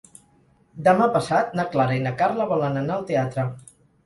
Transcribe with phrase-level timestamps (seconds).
[0.87, 3.47] Demà passat na Clara i na Carla volen anar al teatre.